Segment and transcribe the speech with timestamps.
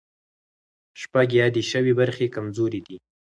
[1.01, 2.97] شپږ یادې شوې برخې کمزوري دي.